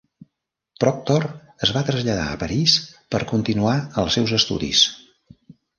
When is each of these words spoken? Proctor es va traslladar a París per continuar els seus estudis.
Proctor 0.83 1.25
es 1.67 1.73
va 1.77 1.85
traslladar 1.91 2.25
a 2.31 2.41
París 2.47 2.79
per 3.15 3.23
continuar 3.35 3.79
els 4.05 4.19
seus 4.19 4.39
estudis. 4.41 4.87